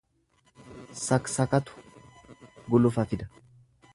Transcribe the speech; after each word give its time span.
Saksakatu 1.01 1.85
gulufa 2.73 3.07
fida. 3.13 3.31